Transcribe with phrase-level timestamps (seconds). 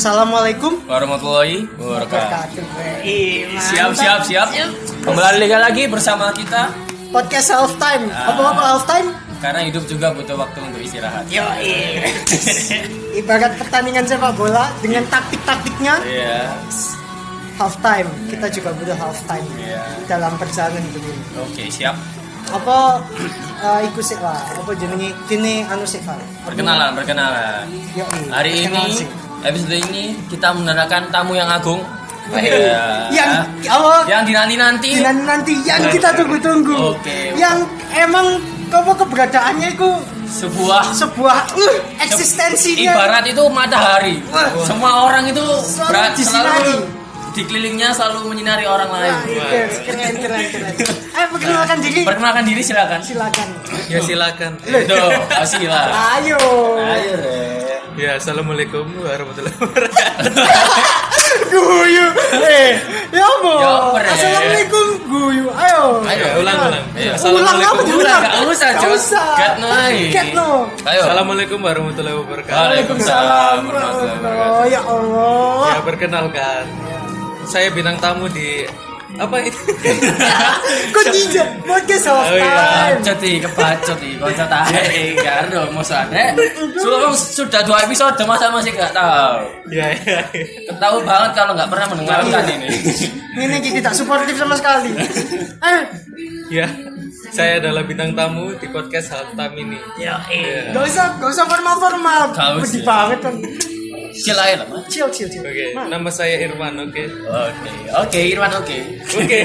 [0.00, 2.64] Assalamualaikum warahmatullahi wabarakatuh.
[3.68, 4.48] Siap, siap, siap.
[5.04, 6.72] Kembali lagi bersama kita
[7.12, 8.08] Podcast half time.
[8.08, 8.32] Ah.
[8.32, 9.12] Apa apa half time?
[9.44, 11.28] karena hidup juga butuh waktu untuk istirahat.
[11.28, 11.44] Yo,
[13.20, 16.48] Ibarat pertandingan sepak bola dengan taktik-taktiknya Iya.
[17.60, 18.08] half time.
[18.32, 19.84] Kita juga butuh half time Iya.
[20.08, 21.20] dalam perjalanan hidup ini.
[21.44, 22.00] Oke, siap.
[22.48, 23.04] Apa
[23.60, 24.48] eh, ikut sih lah?
[24.64, 26.00] Apa jenenge kini anu sih?
[26.48, 27.68] Perkenalan, perkenalan.
[27.92, 29.28] Yo, Hari perkenalan ini sih.
[29.44, 31.80] Episode ini kita menandakan tamu yang agung.
[32.30, 33.10] Iya.
[33.10, 33.30] Yang
[33.66, 34.06] apa?
[34.06, 34.90] yang dinanti-nanti.
[35.02, 36.94] Dan nanti yang kita tunggu-tunggu.
[36.94, 37.34] Oke.
[37.34, 37.66] Yang
[37.96, 38.38] emang
[38.70, 39.90] apa keberadaannya itu
[40.30, 44.22] Sebuah sebuah uh, eksistensinya ibarat itu matahari.
[44.30, 44.46] Wah.
[44.62, 46.74] Semua orang itu Selalu berat- disinari.
[47.34, 49.10] dikelilingnya selalu menyinari orang lain.
[49.10, 50.74] Wah, itu keren keren keren.
[51.18, 52.02] Ayo perkenalkan diri.
[52.06, 53.00] Perkenalkan diri silakan.
[53.02, 53.48] Silakan.
[53.90, 54.52] Ya silakan.
[55.66, 55.86] Lah.
[56.22, 56.38] Ayo.
[56.78, 57.69] Ayo deh.
[58.00, 60.32] Ya assalamualaikum warahmatullahi wabarakatuh.
[61.52, 62.06] Guyu.
[62.32, 62.72] Eh,
[63.12, 63.52] ya apa?
[63.60, 63.98] Ya apa?
[64.08, 65.46] Assalamualaikum guyu.
[65.52, 66.00] Ayo.
[66.08, 66.84] Ayo, ulang ulang.
[66.96, 67.12] Iya.
[67.20, 68.20] Ulang apa diulang?
[68.24, 68.92] Gak usah, Gak Cok.
[68.96, 69.28] usah.
[69.36, 69.68] Get no.
[70.08, 70.48] Get no.
[70.88, 71.00] Ayo.
[71.04, 72.56] Assalamualaikum warahmatullahi wabarakatuh.
[72.56, 74.56] Waalaikumsalam warahmatullahi wabarakatuh.
[74.56, 75.60] Oh, ya Allah.
[75.68, 76.64] Ya perkenalkan,
[77.44, 78.64] saya bintang tamu di
[79.20, 79.60] apa itu?
[80.94, 82.48] Kok tidak podcast half Oh, iya.
[82.48, 82.96] time?
[82.96, 86.32] Bacot nih, kebacot nih, kocok tahe, karo masa ada.
[86.82, 89.44] Sudah sudah dua episode masa masih gak tahu.
[89.68, 90.24] ya ya.
[90.72, 92.68] Tahu banget kalau nggak pernah mendengarkan ini.
[93.30, 94.90] Ini kita tidak suportif sama sekali.
[94.90, 95.80] Eh,
[96.50, 96.66] Ya,
[97.30, 99.78] saya adalah bintang tamu di podcast Halftime ini.
[99.96, 100.74] ya, Ya.
[100.74, 102.22] gak usah, gak usah formal formal.
[102.34, 102.64] Gak usah.
[102.66, 103.34] Pedih banget kan.
[104.12, 104.86] Chill aja lah, Mas.
[104.86, 105.40] Chill, chill, chill.
[105.40, 105.88] Oke, Nah.
[105.88, 106.76] nama saya Irwan.
[106.80, 108.76] Oke, Oke, oke, Irwan oke.
[109.12, 109.40] oke.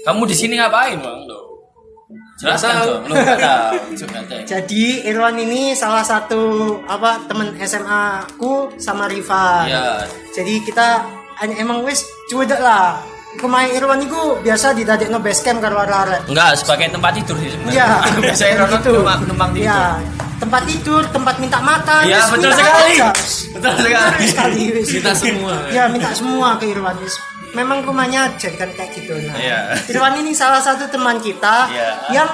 [0.00, 1.24] Kamu di sini ngapain, Bang?
[1.24, 1.36] Lo?
[2.38, 3.76] Jelaskan dong, lu nggak tahu.
[4.46, 9.66] Jadi Irwan ini salah satu apa temen SMA ku sama Riva.
[9.66, 10.06] Iya.
[10.32, 11.02] Jadi kita
[11.36, 12.96] hanya emang wis cuedek lah.
[13.38, 17.52] Rumah Irwan itu biasa didadek no base camp karo arek Enggak, sebagai tempat tidur sih
[17.68, 18.20] Iya, sebenarnya.
[18.24, 18.90] Biasanya orang gitu.
[18.96, 19.68] numpang, numpang tidur.
[19.68, 19.80] Iya,
[20.38, 22.02] tempat tidur, tempat minta makan.
[22.06, 22.94] Iya, betul minta sekali.
[22.94, 23.08] aja.
[23.54, 24.24] Betul sekali.
[24.24, 24.62] sekali
[25.14, 25.54] semua.
[25.74, 26.96] Ya, minta semua ke Irwan.
[27.56, 29.14] Memang rumahnya jadikan kayak gitu.
[29.18, 29.60] Nah, Iya.
[29.90, 31.90] Irwan ini salah satu teman kita Iya.
[32.12, 32.30] yang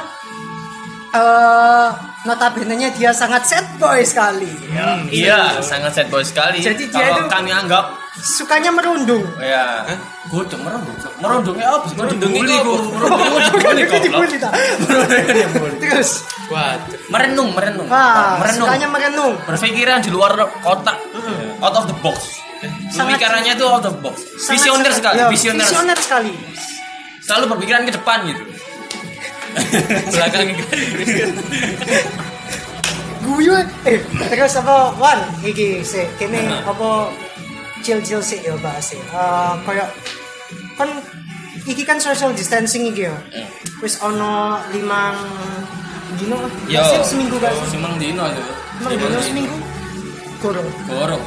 [1.15, 1.89] eh
[2.25, 4.49] notabene dia sangat sad boy sekali.
[5.13, 6.61] Iya, sangat sad boy sekali.
[6.61, 9.27] Jadi dia Kalau itu- kami anggap Sukanya merundung.
[9.43, 9.83] ya
[10.31, 10.95] Gudeg merundung.
[11.19, 11.97] Merundungnya apa sih?
[11.99, 12.47] Merundung itu.
[12.95, 15.77] Merundung itu dibully, dibully.
[15.83, 16.95] Terus, Waduh.
[17.11, 17.87] Merenung, merenung.
[17.91, 18.69] wah, merenung.
[18.71, 19.35] sukanya merenung.
[19.45, 20.31] Berpikiran di luar
[20.63, 20.95] kotak.
[21.59, 22.39] Out of the box.
[22.95, 24.23] Pemikirannya itu out of the box.
[24.47, 25.67] Visioner sekali, ya, visioner.
[25.67, 26.33] Visioner sekali.
[27.21, 28.43] Selalu berpikiran ke depan gitu.
[30.15, 30.49] Belakang
[33.25, 33.57] guyu
[33.89, 33.99] eh
[34.29, 37.09] terus apa wan iki sih kene apa
[37.81, 39.89] chill chill sih ya bahas sih Eh, kayak
[40.77, 40.89] kan
[41.65, 43.17] iki kan social distancing iki ya.
[43.81, 45.17] Wis ono limang
[46.21, 46.37] dino.
[46.69, 48.43] Masih seminggu kan Semang dino itu.
[48.77, 49.57] seminggu dino seminggu.
[50.45, 51.23] Kurang Gorong.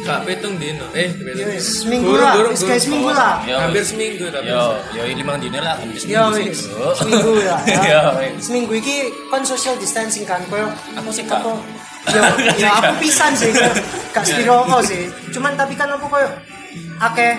[0.00, 0.86] Kak Petung Dino.
[0.92, 1.12] Eh,
[1.58, 4.48] seminggu lah wis kayak seminggu lah Yo, Hampir seminggu tapi.
[4.48, 5.76] Yo, yo limang dino lah.
[5.76, 6.88] hampir Ya seminggu bro.
[6.94, 8.00] seminggu lah Yo, ya.
[8.16, 8.32] wis.
[8.40, 8.96] seminggu iki
[9.28, 10.66] kan social distancing kan koyo
[10.96, 11.38] Aku sih gak.
[11.38, 11.52] apa
[12.08, 12.22] ya,
[12.62, 13.72] ya aku pisan sih koyo
[14.10, 16.28] gak sepiro kok sih cuman tapi kan aku koyo
[16.98, 17.36] akeh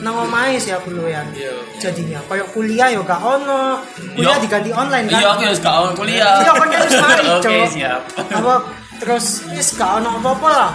[0.00, 1.54] nang omahe sih aku lu yang Iya.
[1.78, 3.78] jadinya koyo kuliah yo gak ono
[4.12, 4.42] kuliah Yo.
[4.42, 6.34] diganti online kan Iya, aku harus gak on kuliah.
[6.36, 8.00] Iya, kan harus mari, Oke, siap.
[8.32, 8.54] apa
[8.98, 10.70] terus wis gak ono apa-apa lah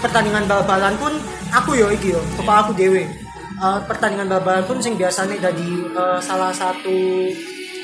[0.00, 1.12] pertandingan bal-balan pun
[1.52, 3.04] aku yo iki yo kepala aku dewe
[3.60, 7.28] Eh, pertandingan bal-balan pun sing biasanya dari eh, salah satu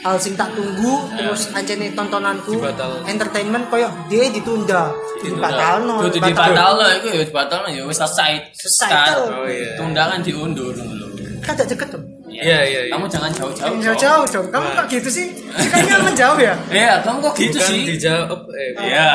[0.01, 3.05] hal sing tak tunggu terus ancene tontonanku Dibatal.
[3.05, 4.89] entertainment koyo dia ditunda
[5.21, 8.57] dibatalno dibatalno iku ya dibatalno ya wis selesai.
[8.57, 8.91] Selesai.
[9.21, 9.77] Oh, iya.
[9.77, 11.07] Tundangan diundur dulu.
[11.45, 12.01] kan tak deket tuh
[12.39, 12.93] Iya, iya, iya.
[12.93, 13.77] Kamu jangan jauh-jauh.
[13.79, 16.55] jauh jauh dong kamu kok gitu sih sukanya menjauh ya
[16.85, 17.83] Iya, kamu kok gitu Bukan sih?
[17.89, 18.41] dijawab.
[18.53, 19.11] Eh, Iya.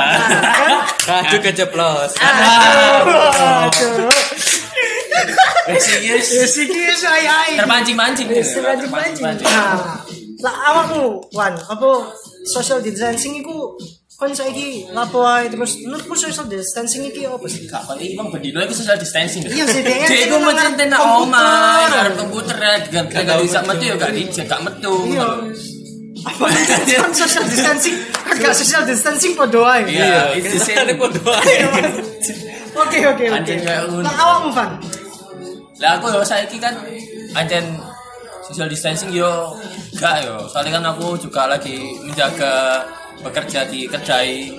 [1.02, 2.12] kan Aduh keceplos.
[2.18, 4.10] aduh
[6.02, 6.66] ya sih
[6.98, 8.28] saya Terpancing-pancing.
[8.28, 9.26] Terpancing-pancing.
[9.46, 10.02] Nah,
[10.42, 11.90] lah awakmu, Wan, apa
[12.44, 13.78] social distancing iku
[14.22, 17.66] kon saiki lapo ae terus menurutmu social distancing iki apa sih?
[17.66, 19.42] Gak penting bang berdino itu social distancing.
[19.50, 21.26] Iya sih, dia Dia itu kan mencintaikan nak komputer.
[21.26, 23.84] omah, ngarep komputer ya, gak gak bisa metu.
[23.90, 24.94] ya gak dijek, gak metu.
[25.10, 25.28] Iya.
[26.22, 27.98] Apa kan social distancing?
[28.30, 29.90] Agak social distancing podo ae.
[29.90, 30.74] Iya, itu Kita sih.
[30.78, 31.42] ada berdoa.
[32.78, 33.54] Oke oke oke.
[33.58, 34.06] Kayak ngono.
[34.06, 34.70] Lah awakmu, Van.
[35.82, 36.78] Lah aku yo saiki kan
[37.34, 37.66] ancen
[38.46, 39.58] social distancing yo
[39.98, 40.46] gak yo.
[40.46, 42.86] Soalnya kan aku juga lagi menjaga
[43.22, 44.50] bekerja di kedai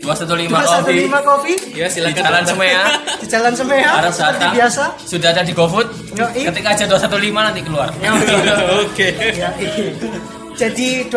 [0.00, 2.18] 215 Coffee 215 Coffee Ya di silakan.
[2.18, 2.82] Jalan Semea.
[3.16, 4.52] di Jalan Semea Harap seperti datang.
[4.52, 4.84] biasa.
[4.98, 5.88] Sudah ada di GoFood.
[6.12, 6.42] Yoi.
[6.46, 7.88] Ketika aja 215 nanti keluar.
[8.82, 9.08] Oke.
[9.32, 9.86] Ya, iya.
[10.52, 11.14] Jadi 215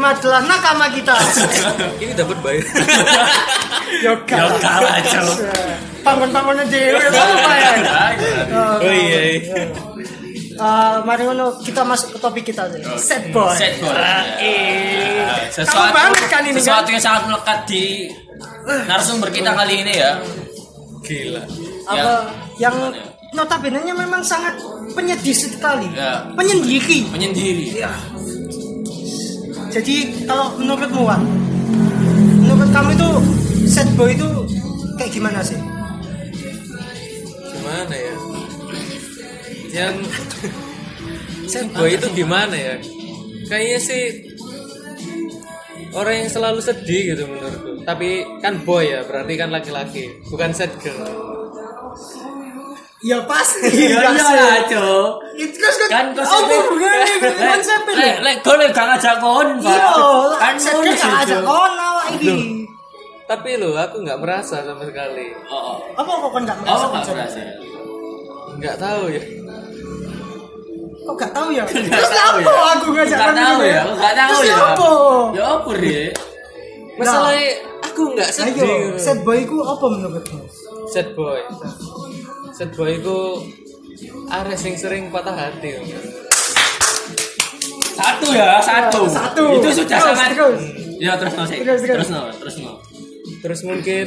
[0.00, 1.12] adalah nakama kita.
[2.02, 2.64] Ini dapat bayar.
[4.00, 4.36] Yoga.
[4.38, 5.36] Yoga lah, Cok.
[5.98, 7.72] Bangun-bangunnya dewe apa ya?
[8.80, 9.20] Oh iya.
[10.58, 10.66] Iya.
[10.66, 12.78] Eh, mari ngono kita masuk ke topik kita aja.
[12.98, 13.54] Set boy.
[13.54, 13.94] Set boy.
[14.42, 15.22] Eh,
[15.54, 16.94] Sesuatu, kamu banget kan ini sesuatu kan?
[16.98, 17.84] yang sangat melekat di
[18.66, 20.12] narasumber kita kali ini ya.
[21.06, 21.42] Gila.
[21.88, 22.12] Apa
[22.58, 22.74] yang
[23.32, 24.58] notabene-nya memang sangat
[24.92, 25.88] penyedih sekali.
[25.94, 26.26] Ya.
[26.34, 27.06] Penyendiri.
[27.12, 27.66] Menyendiri.
[27.78, 27.92] Ya.
[29.68, 31.22] Jadi kalau menurutmu Wan,
[32.40, 33.08] menurut kamu itu
[33.68, 34.28] set boy itu
[34.96, 35.60] kayak gimana sih?
[37.52, 38.07] Gimana ya?
[39.68, 39.94] Yang
[41.48, 42.76] Set boy itu gimana ya?
[43.48, 44.02] Kayaknya sih
[45.96, 47.80] orang yang selalu sedih gitu menurutku.
[47.88, 51.08] Tapi kan boy ya, berarti kan laki-laki, bukan sad girl.
[53.00, 53.70] Ya pasti.
[53.96, 55.08] Ya iyalah, Cok.
[55.40, 57.94] Itu kan Kan oh, konsepnya hubungannya kan konsepnya.
[57.96, 59.48] Lek lek kon gak ngajak kon.
[59.64, 59.88] Iya,
[60.36, 61.48] Kan kan sih, gak ajak Cok.
[61.48, 62.36] kon awak iki.
[63.24, 65.32] Tapi lo, aku nggak merasa sama sekali.
[65.48, 65.76] Oh, oh.
[65.96, 66.76] Apa kok kon gak merasa?
[66.76, 67.14] Oh, gak Cok?
[67.16, 67.40] merasa.
[68.58, 69.22] Nggak tahu ya.
[71.08, 71.64] Kok gak tahu ya?
[71.64, 72.52] Nggak Terus tahu apa ya.
[72.52, 74.56] aku kon tahu gitu ya, nggak tahu Terus ya.
[74.60, 74.90] apa?
[75.32, 76.10] Ya apa, Rik?
[76.98, 77.46] Masalahnya
[77.80, 78.60] aku nggak sedih.
[78.68, 80.40] Ayo, set boy ku apa menurutmu?
[80.92, 81.40] Sad boy.
[82.52, 83.18] Sad boy itu
[84.28, 85.80] Ares yang sering patah hati.
[87.96, 89.00] Satu ya, satu.
[89.08, 89.44] Satu.
[89.58, 90.30] Itu sudah Terus, sangat.
[90.36, 90.60] terus.
[90.98, 91.58] Ya terus no sih.
[91.64, 91.96] Terus, terus.
[91.96, 92.72] Terus no, terus no.
[93.40, 94.06] Terus mungkin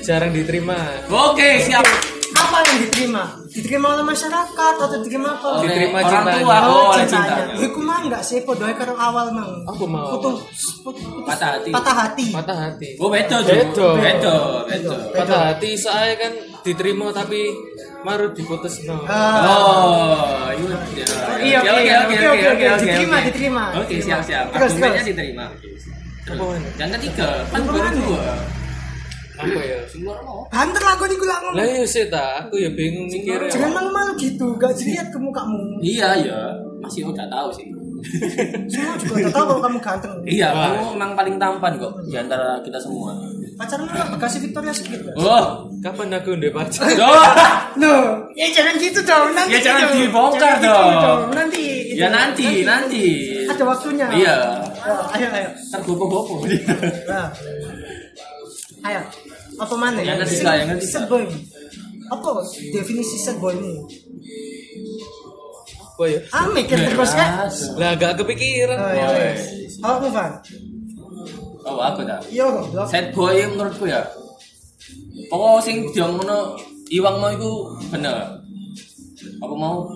[0.00, 0.78] jarang diterima.
[1.06, 1.84] Oke, siap.
[2.30, 3.22] Apa yang diterima?
[3.46, 5.48] Diterima oleh masyarakat atau diterima apa?
[5.56, 6.38] Oleh Diterima orang cintanya.
[6.38, 7.30] tua, oh, oleh cintanya.
[7.50, 7.54] cintanya.
[7.60, 9.50] Iku mah enggak sih, podo ae karo awal mang.
[9.66, 10.06] Aku mau.
[10.14, 10.38] Putus,
[10.80, 11.70] putus, Patah hati.
[11.70, 12.26] patah hati.
[12.30, 12.88] Patah hati.
[12.96, 13.88] Oh, beto, Beto.
[13.98, 14.92] Beto, beto.
[15.12, 17.50] Patah hati saya kan diterima tapi
[18.00, 19.02] marut diputus no.
[19.04, 20.76] Ah, Oh, iya.
[21.40, 22.84] iya, Oke, oke, oke, oke, oke, oke.
[22.84, 23.64] Diterima, diterima.
[23.76, 24.44] Oke, siap, siap.
[24.50, 25.08] Terus, Argumennya terus.
[25.10, 25.46] diterima.
[26.30, 26.70] Ini?
[26.78, 28.22] Yang ketiga, kan baru dua.
[29.40, 29.78] Apa ya?
[29.88, 30.44] Sing luar mau.
[30.46, 31.56] Banter lah gue di gula ngomong.
[31.56, 33.48] Lah iya sih ta, aku ya bingung mikirnya.
[33.48, 35.80] Jangan malu-malu gitu, gak dilihat ke mukamu.
[35.80, 36.40] Iya, iya.
[36.80, 37.66] Masih udah tahu sih.
[38.72, 40.12] Semua juga udah tahu kalau kamu ganteng.
[40.24, 43.12] Iya, kamu emang paling tampan kok di antara kita semua.
[43.56, 45.14] Pacarmu gak bekasi Victoria Secret gak?
[45.20, 46.88] Oh, Kapan aku ndek pacar?
[46.92, 47.12] Doh.
[47.80, 49.30] No, ya jangan gitu dong.
[49.32, 50.04] Nanti Ya, jangan gitu.
[50.04, 51.20] dibongkar Jangan gitu dong.
[51.32, 51.66] Nanti.
[51.96, 53.04] Ya nanti, nanti.
[53.46, 54.06] Ada waktunya.
[54.10, 54.36] Iya.
[54.74, 55.48] Ya, ayo, ayo.
[55.70, 56.44] Tergopo-gopo.
[57.06, 57.28] Nah.
[58.82, 59.00] Ayo.
[59.60, 60.00] Apa mana?
[60.00, 60.88] Yang ketiga, yang ketiga.
[60.88, 61.24] Set boy.
[62.10, 62.30] Apa
[62.72, 63.86] definisi set boymu?
[65.84, 66.20] Apa ya?
[66.32, 67.44] Ah, mikir terus kan?
[67.76, 68.78] Lah gak kepikiran.
[68.80, 69.32] Oh, iya, iya.
[69.84, 70.32] Oh, Mufan.
[71.60, 72.18] Oh, aku dah.
[72.32, 72.48] Iya.
[72.88, 74.00] Set boy menurutku ya.
[75.28, 76.56] Pokok sing diomongno
[76.90, 77.52] iwang mau iku
[77.92, 78.16] bener.
[79.38, 79.86] Apa mau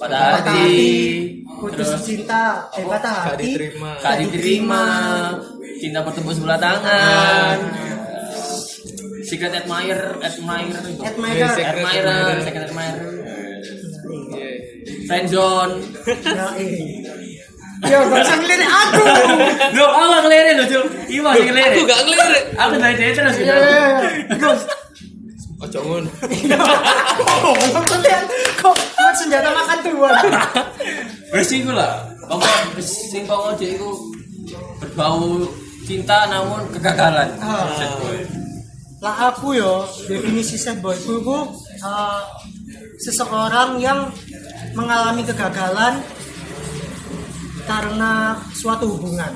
[0.00, 3.44] pada Patah hati, Putus terus cinta, eh patah Gak hati.
[3.52, 3.90] diterima.
[4.00, 4.84] gak diterima,
[5.76, 7.56] cinta bertepuk sebelah tangan.
[9.30, 11.02] Secret admirer, admirer itu.
[11.06, 11.46] Admirer.
[11.54, 12.42] Admirer, admirer.
[12.42, 13.02] secret admirer.
[13.06, 14.48] Iya.
[15.06, 15.74] Friendzone.
[16.26, 17.12] Ya, iya.
[17.86, 19.04] Ya, gak usah ngelirik aku.
[19.70, 20.84] Aku gak ngelirik loh, Cuk.
[21.06, 21.78] Iya, masih ngelirik.
[21.78, 22.44] Aku gak ngelirik.
[22.58, 23.36] Aku dari dia terus.
[23.38, 23.78] Iya, iya,
[24.34, 24.50] iya.
[25.60, 26.10] Ojo ngono.
[27.40, 27.54] Oh,
[28.58, 30.24] kok buat senjata makan tuan.
[31.30, 32.02] Wes iku lah.
[32.26, 33.94] Pokok sing pokok dia iku
[34.82, 35.46] berbau
[35.86, 37.28] cinta namun kegagalan.
[37.38, 37.70] Ah.
[39.00, 41.16] Lah aku yo definisi sad boy itu
[41.80, 42.20] uh,
[43.00, 44.12] seseorang yang
[44.76, 46.04] mengalami kegagalan
[47.64, 49.32] karena suatu hubungan.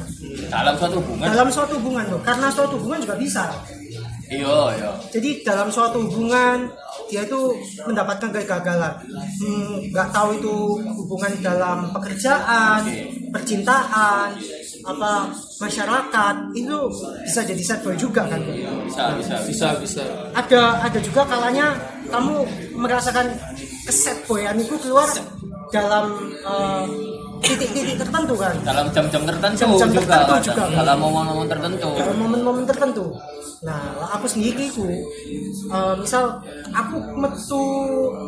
[0.52, 1.24] Dalam suatu hubungan.
[1.24, 3.44] Dalam suatu hubungan tuh, karena suatu hubungan juga bisa.
[4.30, 4.90] Iya, iya.
[5.12, 6.68] Jadi dalam suatu hubungan
[7.12, 7.52] dia itu
[7.84, 8.94] mendapatkan kegagalan.
[9.40, 10.54] Hmm, nggak tahu itu
[10.96, 12.80] hubungan dalam pekerjaan,
[13.28, 14.32] percintaan,
[14.84, 15.12] apa
[15.60, 16.76] masyarakat itu
[17.24, 18.40] bisa jadi sad boy juga kan.
[18.88, 19.66] Bisa, bisa, bisa.
[19.80, 20.02] Bisa
[20.32, 21.76] ada ada juga kalanya
[22.08, 22.34] kamu
[22.76, 23.32] merasakan
[23.84, 25.08] keset boyan itu keluar
[25.72, 26.86] dalam eh,
[27.44, 30.64] titik-titik tertentu kan Dalam jam-jam tertentu Jam-jam juga, tertentu juga.
[30.74, 31.88] dalam momen-momen tertentu.
[31.94, 33.06] dalam momen-momen tertentu
[33.60, 33.80] nah
[34.12, 36.36] aku sendiri ku eh, misal
[36.68, 37.64] aku metu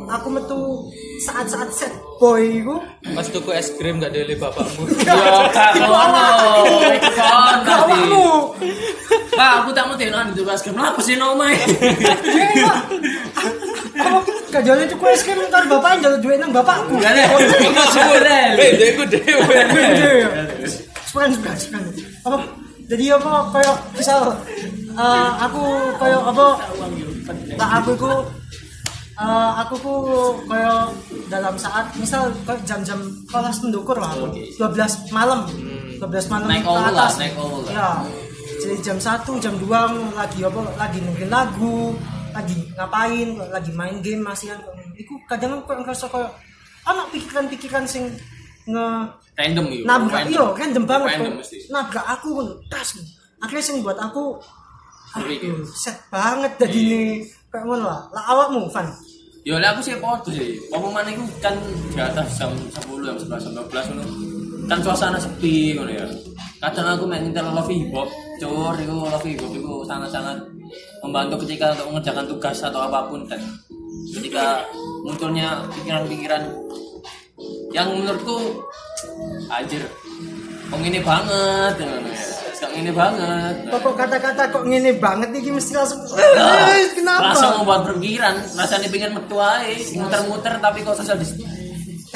[0.06, 0.88] aku metu
[1.22, 4.88] saat-saat set boy ku Pas tuku es krim gak dele bapakmu.
[4.88, 5.80] Tadi.
[7.12, 8.24] kamu
[9.30, 11.52] Pak, aku tak mau tenan itu pas ke mana apa sih nomai?
[13.92, 14.18] kamu
[14.60, 17.24] jalan itu es krim ntar bapak jalan duit nang bapakku Gak ada.
[17.60, 18.22] Enggak semua Eh,
[18.54, 18.70] deh.
[18.76, 19.44] deku dewe.
[19.44, 20.28] Gede ya.
[21.04, 21.92] Sekarang sekarang sekarang.
[22.22, 22.36] Apa
[22.86, 24.20] jadi apa kayak misal
[24.94, 25.62] eh, aku
[25.96, 26.46] kayak apa
[27.56, 28.12] nah aku ku
[29.16, 29.94] eh, aku ku
[30.46, 30.94] kayak
[31.26, 32.30] dalam saat misal
[32.62, 35.42] jam-jam kelas mendukur lah aku 12 malam
[35.98, 37.90] 12 malam Naik ke atas naik all ya
[38.62, 39.66] jadi jam 1 jam 2
[40.14, 41.96] lagi apa lagi nungguin lagu
[42.36, 44.60] lagi ngapain lagi main game masih kan
[45.00, 46.30] iku kadang aku ngerasa kayak
[46.84, 48.12] anak pikiran-pikiran sing
[48.68, 48.86] nge
[49.36, 50.32] random itu nabrak random.
[50.32, 51.34] iya random banget random
[51.72, 52.90] nabrak aku pun tas
[53.40, 54.36] akhirnya sing buat aku
[55.16, 56.90] aduh set banget jadi Iya.
[56.92, 57.08] nih
[57.48, 58.88] kayak ngono lah lah awakmu Van
[59.46, 60.58] Ya lah aku sih podo sih.
[60.74, 64.04] Pengumuman itu kan di atas jam 10 jam 11 jam 12 ngono.
[64.66, 66.02] Kan suasana sepi ngono ya.
[66.58, 68.10] Kadang aku main ngintel love hip hop,
[68.42, 70.34] cur itu love hip hop itu sangat-sangat
[71.00, 73.40] membantu ketika untuk mengerjakan tugas atau apa pun dan
[74.12, 74.64] ketika
[75.02, 76.42] munculnya pikiran-pikiran
[77.70, 78.64] yang menurutku
[79.48, 79.82] anjir
[80.66, 81.88] kok ini banget ya.
[82.56, 83.68] Kok ini banget.
[83.68, 88.88] pokok kata-kata kok ngene banget nih mesti langsung Nah, "Eh, kenapa Langsung membuat berpikiran, rasanya
[88.88, 91.36] pengen metu ae, muter-muter tapi kok social dis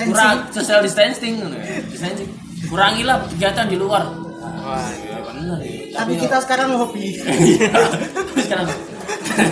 [0.00, 1.48] kurang social distancing ya.
[1.84, 2.30] Distancing.
[2.66, 4.08] Kurangilah kegiatan di luar.
[4.64, 5.79] Wah, Ya benar ya.
[5.90, 7.70] Tapi kita sekarang hobi Iya.
[8.36, 8.66] Sekarang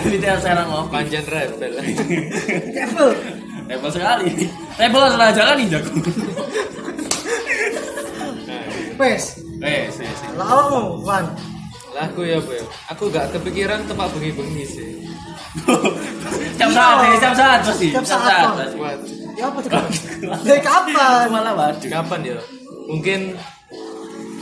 [0.05, 0.91] kita sekarang ngopi.
[0.91, 1.71] panjang rebel.
[2.75, 3.11] Apple
[3.65, 4.31] Rebel sekali.
[4.75, 5.91] Rebel salah jalan nih jago.
[8.97, 10.29] wes Eh, sih, sih.
[10.33, 11.27] lah awakmu Lah
[12.05, 12.47] aku ya, Bu.
[12.49, 12.63] ya.
[12.89, 14.89] Aku gak kepikiran tempat bengi-bengi sih.
[16.55, 17.91] Jam saat, jam saat pasti.
[17.91, 18.71] Jam Jam saat,
[19.35, 19.71] ya apa tuh
[20.41, 21.89] dari kapan Malah waduh.
[21.89, 22.37] kapan ya?
[22.87, 23.35] Mungkin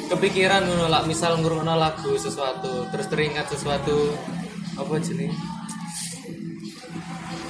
[0.08, 4.16] kepikiran menolak misal ngurungno lagu sesuatu terus teringat sesuatu
[4.78, 5.36] apa jenis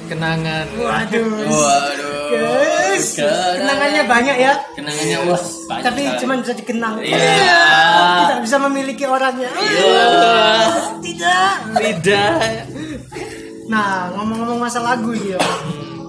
[0.07, 0.65] kenangan.
[0.79, 1.27] Waduh.
[1.51, 2.15] Waduh.
[2.27, 4.53] guys kenangannya banyak ya.
[4.73, 6.95] Kenangannya wah banyak tapi cuma bisa dikenang.
[7.03, 7.63] Iya.
[8.23, 9.51] tidak bisa memiliki orangnya.
[11.03, 11.55] Tidak.
[11.75, 12.39] Tidak.
[13.67, 15.39] Nah ngomong-ngomong masa lagu ya.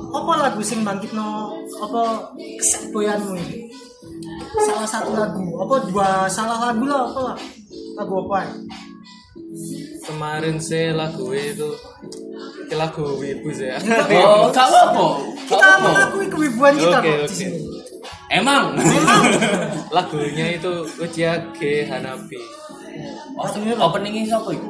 [0.08, 1.52] Apa lagu sing bangkit no
[1.84, 3.68] apa kesepoyanmu ini
[4.58, 7.36] salah satu lagu apa dua salah lagu lah apa lah
[7.94, 8.52] lagu apa ya?
[10.04, 11.68] kemarin sih lagu itu
[12.64, 13.68] ke lagu wibu sih
[14.18, 14.68] Oh, gak.
[14.68, 14.88] Gak
[15.48, 17.28] kita mengakui kewibuan kita kok di oke.
[17.28, 17.60] sini
[18.28, 18.76] Emang.
[19.96, 22.36] lagunya itu Ujiage Hanabi
[23.38, 23.48] Oh,
[23.80, 24.68] openingnya siapa itu?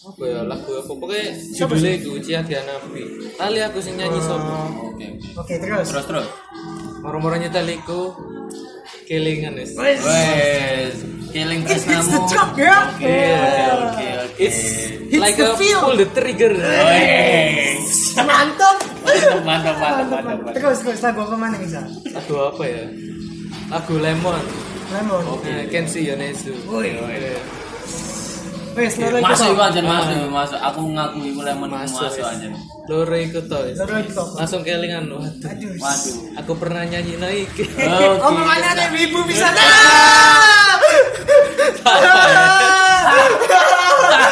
[0.00, 3.02] apa ya lagu apa pokoknya judulnya itu Ujiage Hanabi
[3.34, 4.54] tali aku sing nyanyi sopo
[4.90, 5.06] Oke, oke.
[5.36, 6.26] oke terus Terus terus.
[7.00, 8.14] moro-moronya taliku
[9.10, 9.74] kelingan Wes,
[11.34, 12.14] killing It's tresnamu.
[12.14, 12.94] the drop, ya.
[12.94, 14.38] Oke, oke, oke, oke.
[14.38, 14.60] it's
[15.10, 15.80] Hits like the a feel.
[15.82, 16.54] pull the trigger.
[16.54, 18.14] Wes.
[18.22, 18.78] mantap.
[19.02, 21.82] Mantap, mantap, mantap, mantap terus terus lagu apa mana bisa
[22.14, 22.84] lagu apa ya?
[23.66, 24.42] Lagu Lemon.
[24.94, 25.22] Lemon.
[25.42, 26.94] Nah, Kenshi Yonezu Woi.
[28.70, 30.58] Wes loro iku Masuk iku aja masuk, masuk.
[30.62, 32.46] Aku ngaku iku lemon Masuk, aja.
[32.86, 34.26] loro iku to loro iku toh.
[34.34, 36.14] langsung kelingan waduh aduh Waduh.
[36.38, 37.64] aku pernah nyanyi naik Oke.
[38.24, 39.46] Oh, mana ada ibu bisa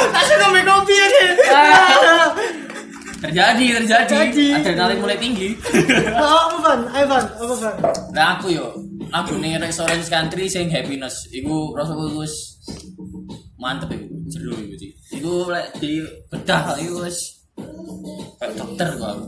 [0.08, 1.22] Kasih ngombe kopi ini.
[3.18, 4.06] Terjadi, terjadi.
[4.06, 4.46] Terjadi.
[4.56, 5.48] Adrenalin mulai tinggi.
[6.18, 6.80] Oh, apa Van?
[6.90, 7.74] Ayo Van, apa Van?
[8.10, 8.66] Nah aku yo,
[9.10, 11.26] aku nih Rex Orange Country sing happiness.
[11.30, 12.58] Iku rasaku wis
[13.56, 14.90] mantep iku, jero iku sih.
[15.16, 17.18] Iku lek di bedah iku wis
[18.38, 19.24] kayak dokter kok aku.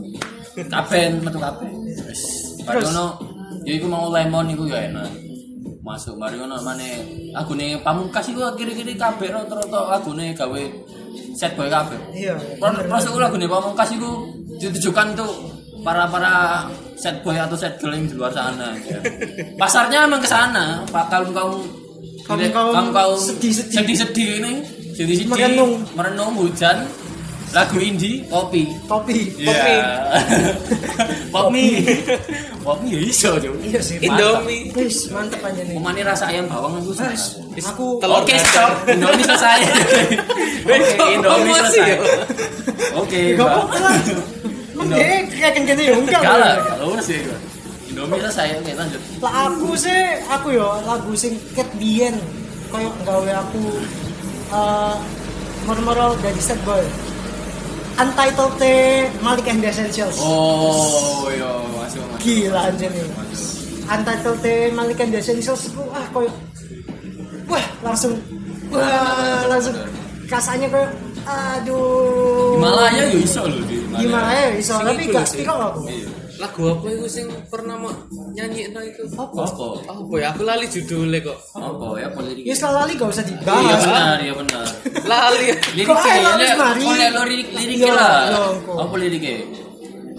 [0.67, 1.71] Kaben metu kaben.
[2.07, 2.21] Wis.
[2.61, 2.93] Mari Terus?
[3.65, 5.09] ya iku mau lemon iku ya enak.
[5.81, 7.01] Masuk mari ngono maneh
[7.33, 10.63] lagune pamungkas iku kiri-kiri kabeh rata-rata lagune gawe
[11.33, 11.97] set boy kabeh.
[12.13, 12.37] Iya.
[12.61, 14.09] Proses lagu nih pamungkas itu
[14.61, 15.31] ditujukan tuh
[15.81, 18.77] para para set boy atau set girl yang di luar sana.
[18.85, 19.01] ya.
[19.57, 20.85] Pasarnya emang ke sana.
[20.85, 21.53] Pak kaum kaum
[22.21, 23.75] Kaum-kaum kaum sedih-sedih.
[23.81, 24.53] sedih sedih ini
[25.01, 25.73] sedih sedih Merenung.
[25.97, 26.85] merenung hujan
[27.51, 29.27] lagu indie kopi Kopi.
[31.51, 31.81] Mie.
[32.63, 33.31] Pop mie ya iso.
[33.41, 33.97] Iya sih.
[33.99, 35.75] Indomie Wis, mantep aja nih.
[35.75, 37.11] Pemani rasa ayam bawang itu sana.
[37.75, 38.85] Aku telur Oke, stop.
[38.87, 39.59] Indomie selesai.
[40.69, 41.87] Oke, Indomie selesai.
[41.91, 41.97] ya?
[42.95, 43.51] Oke, Gak Mbak.
[43.51, 43.95] apa-apa lah.
[44.77, 46.21] Mending kayak gini ya enggak.
[46.23, 46.87] Enggak lah, lah.
[46.87, 47.37] enggak ya gua.
[47.91, 49.01] Indomie selesai, oke lanjut.
[49.19, 52.15] Lah aku sih, aku yo lagu sing Cat Bien
[52.71, 53.63] koyo gawe aku
[54.51, 54.95] eh
[55.65, 56.83] moro-moro dari set boy.
[57.99, 58.63] Untitled T
[59.19, 60.17] Malik and the Essentials.
[60.23, 62.23] Oh, yo, masuk masuk.
[62.23, 63.07] Gila anjir nih.
[63.91, 66.31] Untitled T Malik and the Essentials itu ah koyo
[67.51, 68.15] wah langsung
[68.71, 69.75] wah langsung
[70.31, 70.87] kasarnya koyo
[71.27, 72.55] aduh.
[72.55, 75.91] Himalaya yo iso loh di Gimana ya iso tapi gak speak up aku.
[75.91, 76.10] Iya.
[76.41, 77.93] Lagu apa itu sing pernah mau
[78.33, 79.45] nyanyi itu Apa?
[79.45, 79.65] Apa?
[79.85, 82.43] apa ya aku lali judulnya kok Apa ya politik?
[82.43, 83.81] Ya setelah lali gak usah Iya dibahas.
[83.85, 84.65] benar, iya benar.
[85.11, 85.39] lali
[85.77, 88.19] Liriknya, Kok ya, oleh lo lirik liriknya Iya, lah.
[88.25, 88.75] iya, kok.
[88.75, 89.35] Apa liriknya?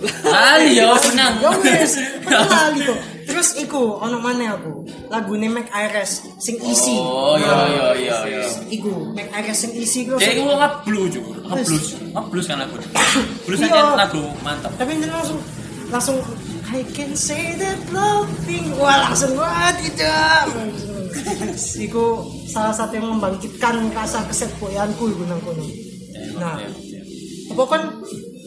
[0.35, 1.39] Lali ya, senang.
[1.39, 1.95] Ya wes,
[2.27, 2.99] kan lali kok.
[3.23, 4.83] Terus iku ono mana aku?
[5.07, 6.99] Lagu Mac Iris sing isi.
[6.99, 8.43] Oh, iya iya iya iya.
[8.67, 10.19] Iku Mac Iris sing isi ku.
[10.19, 12.75] Jadi gue nge-blues juga, nge-blues, nge-blues kan lagu.
[13.47, 13.71] Blues Iya.
[13.71, 14.75] aja lagu mantap.
[14.75, 15.39] Tapi ini langsung
[15.93, 16.19] langsung
[16.73, 20.49] I can say that loving wah langsung wah tidak
[21.77, 25.63] Iku salah satu yang membangkitkan rasa kesetpoyanku iku nang kono.
[26.41, 26.57] Nah,
[27.53, 27.83] apa kan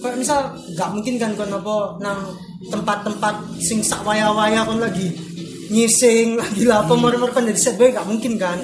[0.01, 0.39] kayak misal
[0.73, 2.19] nggak mungkin kan kon apa nang
[2.67, 5.13] tempat-tempat sing sak waya-waya kon lagi
[5.69, 8.57] nyising lagi lah apa mor-mor kon jadi set boy nggak mungkin kan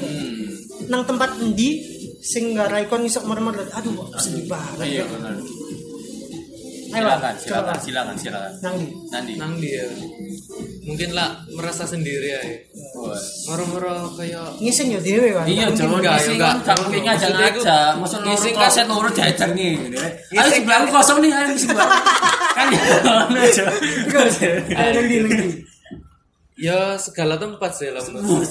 [0.89, 1.81] nang tempat endi
[2.21, 5.05] sing ngarai kon isok mor-mor aduh sedih banget Iya ya.
[5.07, 5.35] benar.
[6.91, 8.51] Silakan, silakan, silakan, silakan.
[8.60, 9.33] nang di Nanti.
[9.36, 9.88] nang dia
[10.81, 12.41] mungkin lah merasa sendiri ya
[13.45, 16.53] moro-moro kayak ngising ya dewe kan Iya, jangan ngising enggak.
[16.57, 17.91] kan gak mungkin ngajak ngajak.
[17.95, 19.71] Loro ngising kan- kloset loro jajar nih.
[19.71, 19.79] ya.
[19.79, 22.03] Ayo Ngising sebelahku kosong nih, ayo bareng.
[22.51, 22.81] Kan ya
[24.75, 25.48] ayo nang di nang di
[26.57, 28.03] ya segala tempat sih lah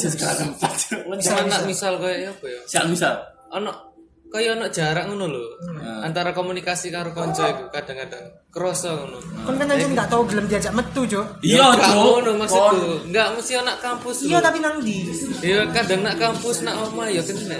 [0.08, 0.72] sekarang tempat.
[0.96, 3.14] Cuman nak misal kayak apa ya Misal, misal.
[3.50, 3.89] ono
[4.30, 5.44] kayak ono jarak ngono lho
[5.80, 6.04] Hmm.
[6.04, 10.70] antara komunikasi karo konco itu kadang-kadang kroso ngono kon kan aja nggak tahu gelem diajak
[10.70, 11.96] metu jo Iya, Enggak Cuk.
[11.96, 14.98] ngono maksudku enggak mesti anak kampus iya tapi nang di
[15.40, 17.58] Iya kadang nak kampus nak omah ya kena.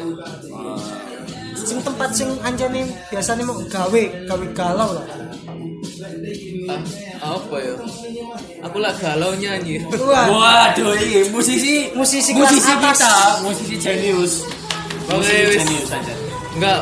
[1.56, 5.06] sing tempat sing anjane biasanya mau gawe gawe galau lah
[7.20, 7.74] Ah, apa ya?
[8.62, 9.82] Aku lah galau nyanyi.
[9.90, 12.96] Waduh, ini musisi Musisi kelas musisi atas.
[12.96, 14.34] kita, musisi jenius.
[15.04, 15.58] Oke, Musisi wis.
[15.58, 16.14] jenius aja.
[16.50, 16.80] Enggak,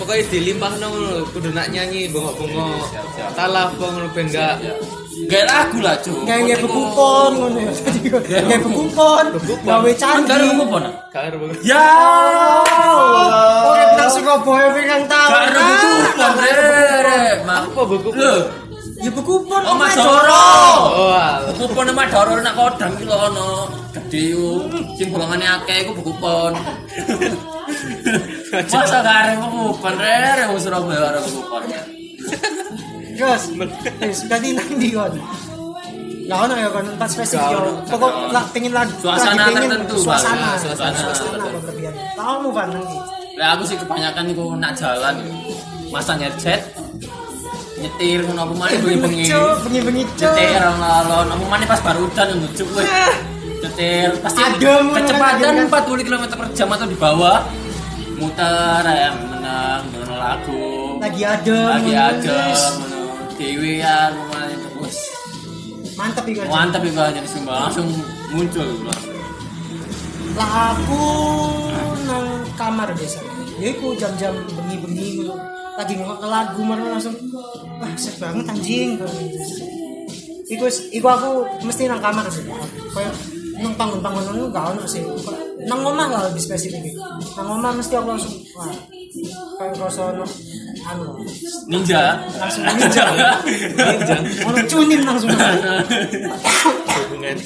[0.00, 2.88] pokoknya dilimpah ngono kudu nak nyanyi bengok-bengok.
[3.36, 4.56] Talah apa ngono ben enggak.
[5.28, 6.24] Gak lagu lah, Cuk.
[6.24, 9.24] kayak nggak bekupon ngono ya tadi nggak bekupon
[9.68, 10.82] gawe candi karo kupon.
[11.12, 11.56] Gak ada banget.
[11.60, 11.88] Ya.
[13.68, 15.30] Oke, nang Surabaya pengen tahu.
[16.40, 17.20] Re.
[17.44, 17.60] Mak.
[17.68, 18.08] Apa buku?
[18.16, 18.34] Lho,
[19.00, 19.60] Ya bekupon.
[19.64, 20.12] Oh, Mas Joro.
[20.12, 20.44] Doro.
[20.92, 21.52] Oh, alah.
[21.56, 23.48] Kupon nama Doro nak kodang ki lho ono.
[23.96, 24.68] Gede yo.
[24.96, 26.52] Sing golongane akeh iku kupon.
[28.50, 31.62] Masa kare kupon re, re wong Surabaya karo kupon.
[33.20, 33.42] Terus,
[34.00, 35.12] wis berarti nang di kon.
[36.30, 37.72] Lah ono ya kon tempat spesifik Gak yo.
[37.90, 41.94] Pokok lah pengen lagi Suasana tertentu, suasana, Ya, suasana suasana berlebihan.
[42.14, 42.96] Tahu Van nang di.
[43.34, 45.34] Lah aku sih kebanyakan iku nak jalan yo.
[45.90, 46.62] Masang headset
[47.80, 49.24] nyetir ngono apa maneh bengi-bengi.
[49.64, 50.02] Bengi-bengi.
[50.06, 52.88] Nyetir alon-alon apa maneh pas baru udan ngucuk wis.
[53.64, 55.66] Nyetir pasti kecepatan kan.
[55.66, 57.42] 40 km per jam atau di bawah.
[58.20, 60.68] Muter ya menang ngono lagu.
[61.00, 61.72] Lagi adem.
[61.72, 62.64] Lagi aja wis.
[62.76, 63.00] ngono.
[63.40, 64.96] Dewean rumahnya terus.
[65.96, 66.44] Mantap iku.
[66.44, 66.50] aja.
[66.52, 67.88] Mantap iku aja sumpah langsung
[68.28, 69.16] muncul langsung.
[70.36, 71.02] Lah aku
[72.04, 73.32] nang kamar biasanya.
[73.56, 75.40] Ya iku jam-jam bengi-bengi ngono.
[75.80, 77.16] Lagi ngomong lagu mana langsung
[77.80, 79.00] wah set banget anjing.
[80.44, 81.30] Iku iku aku
[81.64, 82.44] mesti nang kamar sih.
[82.92, 85.04] Kayak nang panggon-panggon ngono gak ono sih.
[85.68, 86.80] Nang omah lah lebih spesifik.
[87.36, 88.72] Nang omah mesti aku langsung wah
[89.58, 90.24] kayak rasa ono
[90.80, 91.06] anu
[91.68, 92.16] Ninja.
[92.40, 93.04] langsung ninja.
[93.76, 94.16] Ninja.
[94.48, 95.28] Ono cunin langsung.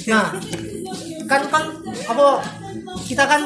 [0.07, 0.27] Nah,
[1.27, 1.65] kan kan
[2.07, 2.27] apa
[3.09, 3.43] kita kan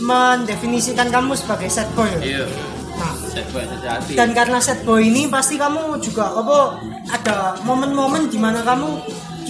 [0.00, 2.08] mendefinisikan kamu sebagai set boy.
[2.08, 2.42] ya?
[2.42, 2.44] Iya.
[2.96, 4.12] Nah, Set boy sejati.
[4.12, 8.88] dan karena set boy ini pasti kamu juga apa ada momen-momen di mana kamu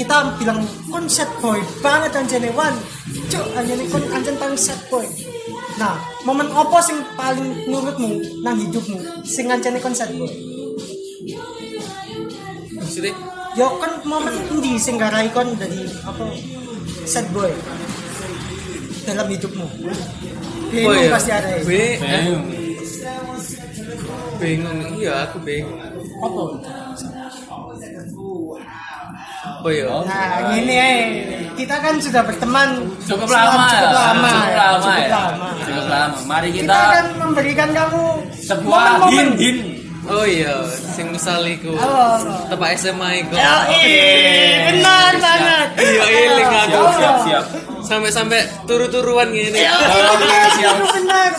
[0.00, 2.72] kita bilang kon set boy banget anjene wan.
[3.28, 5.04] Cuk, anjene kon anjen paling set boy.
[5.76, 8.96] Nah, momen apa sing paling menurutmu nang hidupmu
[9.28, 10.32] sing anjene kon set boy?
[12.80, 13.12] Maksudnya
[13.58, 16.24] Yo kan momen endi sing garai kon dari apa
[17.04, 17.52] set boy
[19.04, 19.66] dalam hidupmu?
[20.70, 21.10] Bingung apa ya?
[21.12, 21.60] pasti ada ya.
[21.66, 22.44] Be- Bingung.
[24.40, 24.78] bingung.
[24.96, 25.76] Iya, aku bingung.
[26.24, 26.42] Apa?
[29.60, 29.92] Apa ya?
[30.02, 31.00] Nah, gini eh.
[31.52, 32.68] Kita kan sudah berteman
[33.04, 33.76] Cukup lama ya.
[33.76, 34.30] Cukup lama.
[34.30, 35.08] Cukup ya, lama Cukup ya.
[35.10, 35.48] lama.
[35.60, 36.16] Cukup lama.
[36.24, 38.02] Mari Kita kita akan memberikan kamu
[38.40, 39.28] sebuah momen-momen.
[39.36, 39.58] hin-hin.
[40.02, 41.76] Oh iya, sing misal iku.
[41.76, 42.16] Oh.
[42.48, 43.36] Tepak SMA iku.
[43.36, 43.52] Ya,
[44.66, 45.68] benar banget.
[45.76, 46.80] Iya, iling aku.
[46.96, 47.44] Siap, siap.
[47.84, 49.60] Sampai-sampai turu-turuan gini.
[49.60, 49.76] Ya,
[50.56, 50.76] siap.
[50.96, 51.30] benar.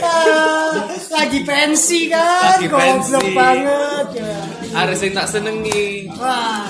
[0.00, 0.72] Ah,
[1.12, 3.12] lagi pensi kan, Lagi pensi.
[3.36, 4.06] banget.
[4.16, 4.34] Ya.
[4.72, 6.08] Ada sing tak senengi.
[6.16, 6.64] Wah,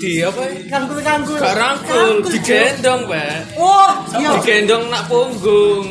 [0.00, 0.52] Di apa ya?
[0.74, 1.36] rangkul-rangkul.
[1.38, 3.56] Gak rangkul, digendong, Pak.
[3.56, 4.30] Oh, iya.
[4.38, 5.84] Digendong nak punggung.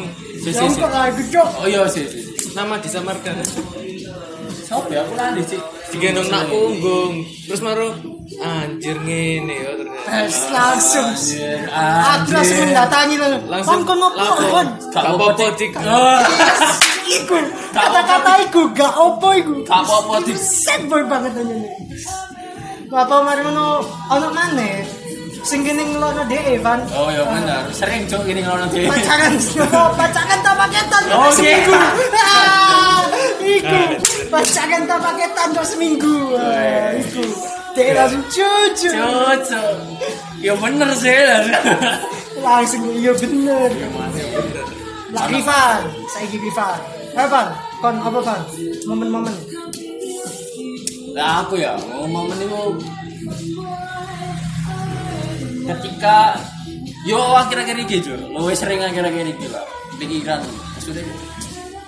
[0.43, 0.59] Si, si, si.
[0.59, 1.49] Rangkul lagi, Cok.
[1.63, 2.05] Oh iya sih.
[2.53, 3.35] Nama disamarkan.
[4.63, 5.59] Sopo ya aku lali sih.
[5.93, 7.93] digendong nak punggung terus maru
[8.41, 11.07] anjir ngene ya ternyata Terus langsung
[12.01, 15.71] aku langsung mendatangi lo langsung kon apa kon gak apa-apa dik
[17.13, 17.37] iku
[17.69, 20.33] kata-kata iku gak opo iku Gak apa-apa, Dik.
[20.33, 21.69] set boy banget aja nih
[22.93, 24.85] apa mari ngono ono maneh?
[25.43, 28.87] Sing kene ngelono dhewe Van Oh ya benar, sering cok ini ngono dhewe.
[28.87, 29.33] pacaran
[29.99, 31.73] pacaran tak paketan Oh, seminggu.
[31.75, 32.31] iya.
[33.59, 33.79] Iku
[34.31, 36.15] pacaran tak paketan dong seminggu.
[36.39, 37.23] Ah, iku.
[37.73, 39.75] Dia langsung cucu Cocok.
[40.39, 41.17] Ya bener sih.
[42.39, 43.69] langsung iya bener.
[45.11, 46.77] Lah Rifan saya Rifan
[47.13, 48.41] eh Van kon apa Van?
[48.85, 49.33] Momen-momen
[51.13, 51.77] Lah aku ya,
[52.09, 52.61] momen itu
[55.63, 56.33] ketika
[57.05, 59.61] yo akhir-akhir ini gitu, lebih sering akhir-akhir ini lah.
[60.01, 60.41] Pikiran,
[60.73, 61.05] maksudnya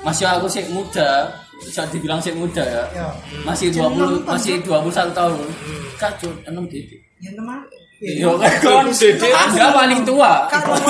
[0.05, 1.25] masih aku sih muda,
[1.57, 2.83] bisa dibilang sih muda ya.
[2.93, 3.09] ya
[3.41, 5.41] Masih 20 masih 21 tahun.
[5.97, 7.01] Kacau, enam titik.
[7.23, 7.65] ya teman
[8.03, 9.31] Yo kan kon Dede.
[9.31, 10.51] Paling tua.
[10.51, 10.75] Aku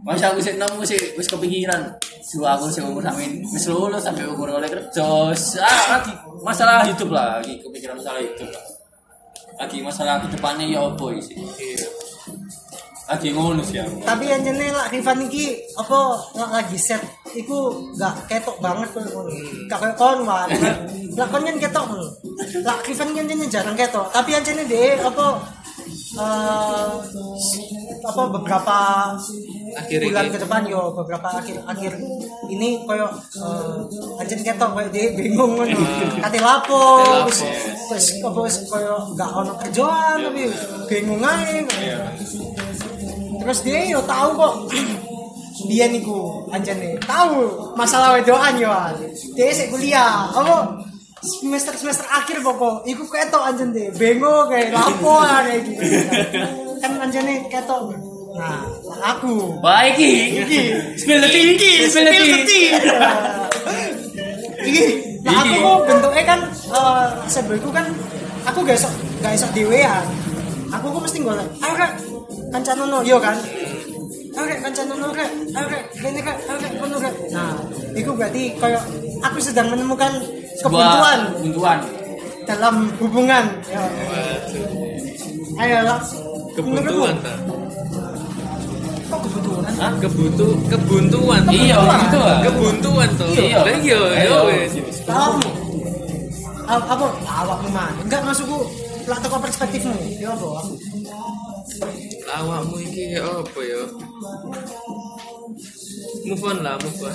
[0.00, 1.80] Masih aku sih nemu sih wis kepikiran.
[2.24, 5.32] Su aku sih umur sampai wis lulus sampai umur oleh kerja.
[5.60, 8.64] Ah, lagi masalah hidup lah, lagi kepikiran masalah hidup lah.
[9.60, 11.36] Lagi masalah ke depannya ya apa sih?
[13.10, 13.74] Lagi ngono sih
[14.06, 17.02] tapi yang jenis lah Rifan iki apa lah lagi set
[17.34, 19.02] iku gak ketok banget tuh
[19.66, 20.46] gak kayak kon wan
[21.18, 22.06] lah kon kan ketok lho.
[22.62, 25.26] lah Rifan kan jenis jarang ketok tapi yang jenis deh apa
[26.22, 26.90] eh,
[28.06, 28.78] apa beberapa
[29.76, 30.32] Akhir bulan ini.
[30.34, 31.92] ke depan yo beberapa akhir akhir
[32.50, 33.06] ini koyo
[33.38, 35.78] uh, anjen ketok koyo dia bingung ngono.
[36.18, 36.80] Kate lapo
[37.26, 37.40] wis
[37.90, 40.42] wis apa wis koyo gak ono kerjaan tapi
[40.90, 41.62] bingung ae
[43.40, 44.54] terus dia yo tahu kok
[45.68, 48.70] dia niku anjane tahu masalah wedoan yo
[49.36, 50.82] dia sik kuliah apa
[51.20, 55.82] semester semester akhir pokok iku ketok anjen deh bingung kayak lapo kayak gitu.
[56.80, 57.92] Kan anjane ketok
[58.30, 58.62] nah
[59.14, 60.12] aku Baik iki.
[60.96, 61.44] Spill the tea.
[61.56, 62.66] Iki, Spill the tea.
[64.60, 64.84] Iki,
[65.24, 67.86] nah aku kok bentuknya kan eh sebelku kan
[68.44, 70.04] aku gak esok gak esok dewean.
[70.70, 71.48] Aku kok mesti golek.
[71.60, 71.92] Ayo rek,
[72.54, 73.34] kancanono yo kan.
[74.30, 75.30] Ayo rek kancanono rek.
[75.50, 77.14] Ayo rek, gini rek, ayo rek, ngono rek.
[77.34, 77.58] Nah,
[77.98, 78.82] itu berarti kayak
[79.26, 80.12] aku sedang menemukan
[80.62, 81.78] kebuntuan Kebuntuan.
[82.46, 83.44] dalam hubungan.
[83.66, 83.82] Ya.
[85.58, 85.98] Ayo lah.
[86.54, 87.06] kebuntuan Menurutmu,
[89.10, 89.62] Kok kebuntuan?
[89.72, 89.92] Hah?
[89.98, 92.38] kebutu kebuntuan Iya, gitu lah.
[92.40, 93.58] kebuntuan tuh Iya.
[93.58, 94.72] lah iya ya wes
[95.04, 95.50] Awakmu.
[96.64, 97.06] Aw- Apa?
[97.20, 97.98] Awakmu mana?
[98.00, 98.58] Enggak masukku.
[99.04, 99.96] Lah teko perspektifmu.
[100.16, 100.46] Ya apa?
[100.56, 100.74] Aku.
[102.30, 103.82] awakmu iki apa ya
[106.24, 107.14] move on lah move on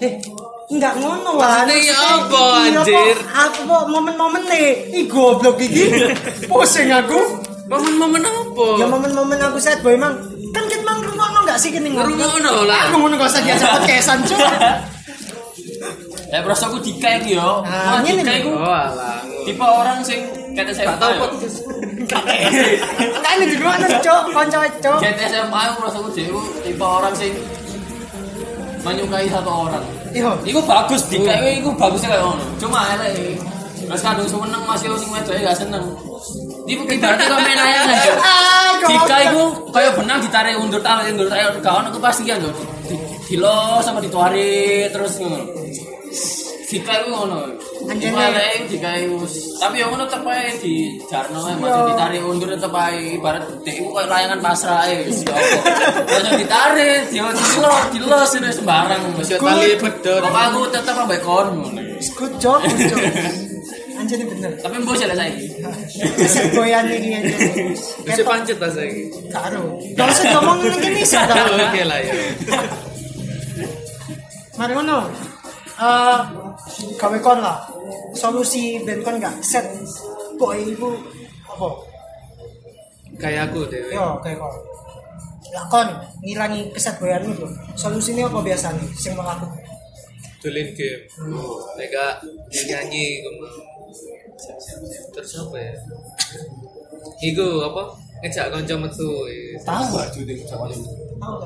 [0.00, 0.12] Eh,
[0.70, 1.44] enggak ngono wae.
[1.60, 3.16] Maksudnya ya apa, anjir?
[3.20, 4.68] Aku kok momen-momen nih.
[4.90, 5.92] Ih goblok iki.
[6.50, 7.20] Pusing aku.
[7.66, 10.16] momen-momen apa Ya momen-momen aku sad boy mang.
[11.50, 12.14] Kan enggak sih ngono.
[12.14, 12.80] Ngrungokno lah.
[12.86, 14.38] Aku ngono gak usah diajak podcastan, Cuk.
[16.30, 17.66] Ya bros aku dika iki yo.
[17.66, 18.42] Ah, Wah, ngene dika nih.
[18.46, 18.86] iku oh
[19.42, 20.20] tipe orang sing
[20.54, 21.66] kata saya gak tau podcast
[23.02, 24.22] Enggak ini di mana, Cuk?
[24.30, 24.98] Kanca, Cuk.
[25.02, 27.34] Kata SMA aku merasa aku dhewe tipe orang sing
[28.86, 29.82] menyukai satu orang.
[30.14, 30.30] Iya.
[30.46, 32.44] Iku bagus dika iku bagusnya kayak ngono.
[32.62, 33.42] Cuma elek
[33.90, 35.82] Terus kadung seneng masih sing wedoke gak seneng.
[36.70, 38.16] Iku ibaratnya kok main layangan, Cuk.
[38.80, 39.42] Ah, Jika itu
[39.76, 42.50] kayak benang ditarik undur tarik undur tarik gak ono kepastian lho.
[42.88, 45.38] Di- Dilo sama ditarik terus ngono.
[46.70, 47.38] Jika itu ngono.
[47.90, 48.14] Anjene.
[48.30, 49.20] Ya jika itu
[49.58, 50.74] tapi yang ngono tetep ae di
[51.10, 51.88] jarno ae masih Yo.
[51.92, 55.34] ditarik undur tetep ae ibarat dek iku kayak layangan pasrah ae wis ya.
[56.08, 61.80] Ojo ditarik, dia dilo dilo sembarang Masih tali pedot Kok aku tetep ambek kon ngono.
[62.16, 63.00] Good job, good job.
[64.10, 64.52] Anjir bener.
[64.58, 65.14] Tapi mbok sih lah
[66.58, 67.38] boyan iki anjir.
[68.02, 68.90] bisa pancet lah saya
[69.30, 69.78] Karo.
[69.94, 72.14] Gak usah ngomong ngene bisa oke lah ya
[74.58, 74.98] Mari ngono.
[75.78, 76.18] Eh
[76.98, 77.62] gawe kon lah.
[78.18, 79.62] Solusi ben kon gak set
[80.34, 80.90] boy iku
[81.46, 81.68] apa?
[83.20, 84.54] kayak aku deh Yo kayak kon.
[85.54, 85.88] Lah kon
[86.26, 87.46] ngilangi keset boyan itu.
[87.78, 89.46] Solusinya apa biasanya sing mau aku?
[90.40, 91.04] dolin game
[91.76, 92.16] mereka
[92.48, 93.69] nyanyi mau
[95.14, 95.74] terus apa ya
[97.20, 97.82] Iku apa
[98.24, 99.10] ngejak konco metu.
[99.64, 99.92] Tahu.
[100.24, 100.34] Ini.
[100.48, 101.36] Tahu.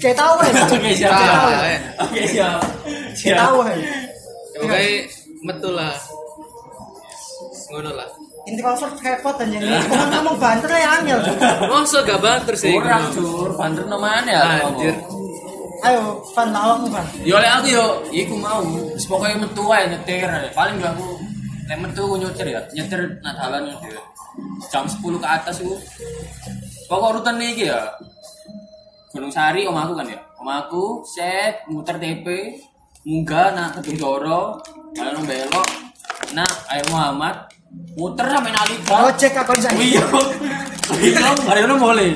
[0.00, 0.52] Kayak tahu ya.
[0.64, 1.06] Oke.
[1.08, 1.80] Ah, eh.
[2.04, 2.60] Oke siap.
[3.16, 3.76] Kayak tahu ya.
[3.76, 4.92] Ya, Pokoknya
[5.44, 5.92] metu lah
[7.66, 8.08] ngono lah
[8.46, 9.68] Introvert repot aja nih.
[9.90, 11.18] Ngomong ngomong banter ya angel.
[11.66, 14.70] masa gak banter sih Kurang cur, banter nomane ya.
[14.70, 14.96] Anjir.
[15.84, 18.62] ayo fan lawakmu fan Yo lek aku yo iku mau.
[18.94, 20.30] Wis pokoke metu ae nyetir.
[20.54, 21.25] Paling gak aku
[21.74, 22.60] metu aku nyetir ya.
[22.70, 23.74] Nyetir nak dalan.
[24.70, 25.74] Jam 10 ke atas iku.
[26.86, 27.90] Pokok rutene iki ya.
[29.10, 30.20] Gunung Sari omahku kan ya.
[30.38, 32.54] Omahku set muter TP
[33.02, 34.58] munggah nak Kedung Doro,
[34.98, 35.68] lalu belok
[36.34, 37.48] nak Air Muhammad
[37.94, 40.02] muter sampai nali gocek aku bisa Iya.
[40.86, 42.10] Iya, hari itu boleh.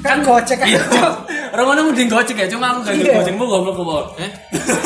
[0.00, 0.80] kan gocek Iya.
[0.80, 1.06] aja
[1.48, 3.14] Orang mana mending gocek ya, cuma aku gak Iya.
[3.16, 4.06] gocekmu goblok kok.
[4.18, 4.30] Eh?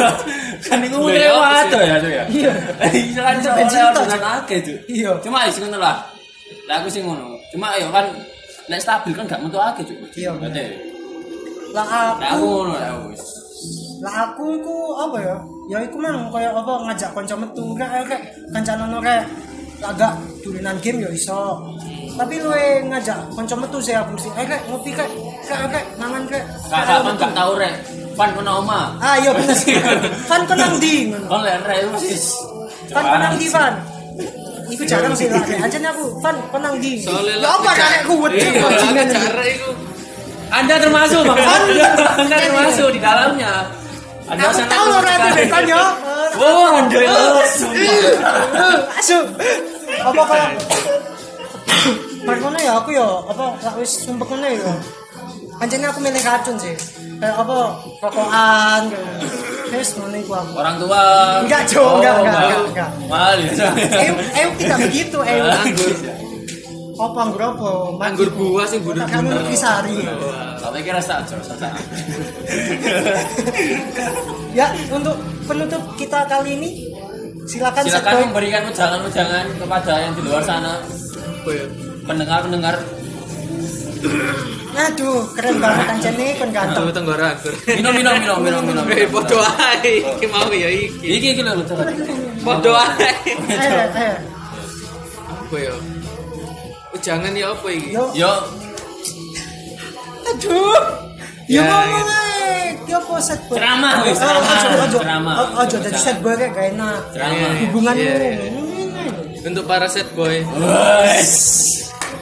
[0.65, 1.83] kan itu Lah, muter ya, sih?
[1.83, 2.25] ya, Cuk ya.
[2.27, 2.53] Iya.
[3.09, 4.79] Iya kan iso lewat jalan akeh, Cuk.
[4.87, 5.11] Iya.
[5.21, 5.97] Cuma ya sing ngono lah.
[6.65, 7.35] Lah aku sing ngono.
[7.49, 8.07] Cuma ya kan
[8.67, 9.99] nek stabil kan gak metu akeh, Cuk.
[10.13, 10.63] Iya, Berarti.
[11.71, 13.23] lah Lah aku aku ngono lah wis.
[13.99, 15.37] lah aku iku apa ya
[15.69, 19.23] ya iku mang kaya apa ngajak kanca metu kayak kayak kancanono kayak
[19.81, 20.11] agak
[20.43, 21.63] dolanan game ya iso
[22.13, 25.11] tapi luwe ngajak kanca metu sih aku sih eh kayak ngopi kayak
[25.43, 26.45] kayak kayak mangan Gak
[26.85, 27.21] kapan metu.
[27.25, 27.75] gak tau rek.
[28.13, 28.81] Pan kono oma.
[29.01, 29.73] ah iya bener sih
[30.29, 31.81] fan nang di ngono Kon lek rek
[32.93, 33.75] fan kau nang di fan
[34.73, 37.01] Iku jarang sih lah, aja aku fan kau nang di.
[37.05, 39.07] Ya apa karek ku wedi Iya, bajingan
[39.45, 39.71] itu
[40.53, 41.41] Anda termasuk, Bang.
[41.41, 41.87] Anda.
[42.21, 43.65] Anda termasuk di dalamnya.
[44.29, 45.17] Anda Aku tahu lo sekali.
[45.17, 45.85] nanti kan ya.
[46.37, 47.17] Oh, Anda ya.
[49.01, 49.19] Asu.
[50.05, 50.49] Apa kalau
[52.23, 53.45] Bar kono ya aku ya apa
[53.79, 54.75] wis sumpek kono ya.
[55.59, 56.75] Pancene aku milih racun sih.
[57.23, 57.57] Kayak apa
[58.03, 59.05] rokokan gitu.
[59.73, 60.53] Wis ngono iku aku.
[60.59, 61.03] Orang tua.
[61.47, 62.43] Enggak, Jo, enggak, enggak, enggak.
[62.43, 62.91] enggak, enggak.
[63.09, 63.69] Mahal ya.
[64.03, 65.39] Eh, eh tidak begitu, eh.
[65.41, 65.93] anggur
[66.93, 67.71] Apa anggur apa?
[68.05, 69.97] anggur buah sih bunuh Kamu Nutrisari.
[70.61, 71.69] Tapi kira saja, saja.
[74.53, 75.17] Ya, untuk
[75.49, 76.71] penutup kita kali ini
[77.49, 80.77] silakan Silakan memberikan wejangan-wejangan kepada yang di luar sana,
[81.51, 81.67] ya
[82.07, 82.77] pendengar-pendengar.
[84.73, 86.89] Aduh, keren banget anjene kon ganteng.
[86.89, 88.85] Tuh tenggorok anggur Minum, minum, minum, minum, minum.
[88.89, 91.21] Eh, podo ae iki mau ya iki.
[91.21, 91.85] Iki iki lho, coba.
[92.41, 93.09] Podo ae.
[95.29, 95.75] Apa ya?
[96.93, 97.93] Oh, jangan ya apa iki?
[97.93, 98.33] Yo,
[100.33, 100.81] aduh.
[101.51, 102.81] Ya Ya, ngomong ae.
[102.89, 103.57] Yo apa set boy?
[103.61, 104.87] Ceramah, wis, Oh, ceramah.
[104.89, 105.35] Ceramah.
[105.37, 107.01] Oh, Ojo jadi set boy kayak gak enak.
[107.13, 107.51] Ceramah.
[107.69, 108.62] Hubunganmu.
[109.43, 110.47] Untuk para set boy,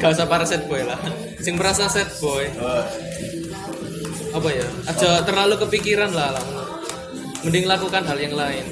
[0.01, 0.97] gak usah para set boy lah.
[1.45, 2.49] Sing merasa set boy,
[4.33, 4.67] apa ya?
[4.89, 6.45] Aja terlalu kepikiran lah lah.
[7.45, 8.65] Mending lakukan hal yang lain.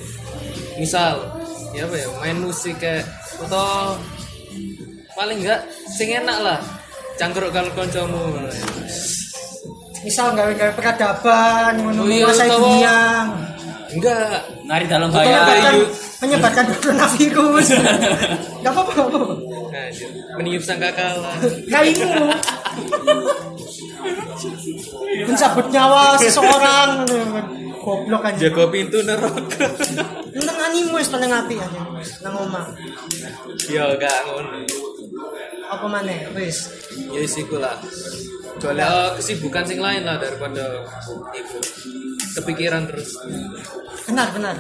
[0.81, 1.29] Misal,
[1.77, 2.09] ya apa ya?
[2.25, 3.05] Main musik kayak
[3.45, 4.01] atau
[5.13, 6.59] paling enggak sing enak lah.
[7.21, 8.49] Cangkruk kalau koncomu.
[10.07, 12.99] Misal gawe-gawe peradaban, ngono Oh iya, dunia.
[13.89, 14.45] Enggak.
[14.69, 15.75] Nari dalam Menyebarkan, bayar.
[16.21, 17.67] menyebarkan coronavirus.
[18.65, 19.35] Gak apa-apa, gak apa-apa.
[19.71, 19.89] Nah,
[20.37, 21.33] meniup sangkakala.
[21.71, 22.11] Kaimu.
[25.25, 26.91] Mencabut nyawa seseorang.
[27.79, 28.51] Goblok aja.
[28.51, 29.67] Jaga pintu neraka.
[30.37, 31.81] Nang animu wis paling apik aja.
[32.27, 32.67] Nang omah.
[33.71, 34.51] Ya gak ngono.
[35.73, 36.29] Apa maneh?
[36.37, 36.69] Wis.
[37.09, 37.39] Ya wis
[38.59, 40.83] Soalnya kesibukan sing lain lah daripada
[41.35, 41.59] iku.
[42.39, 43.19] Kepikiran terus.
[44.07, 44.55] Benar, benar.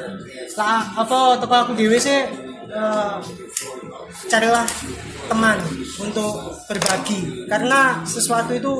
[0.58, 2.26] Lah apa toko aku dhewe sih
[2.70, 3.16] eh,
[4.26, 4.66] carilah
[5.28, 5.60] teman
[6.00, 8.72] untuk berbagi karena sesuatu itu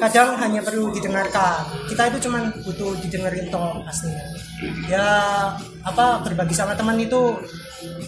[0.00, 4.24] kadang hanya perlu didengarkan kita itu cuman butuh didengerin toh aslinya
[4.88, 5.08] ya
[5.84, 7.36] apa berbagi sama teman itu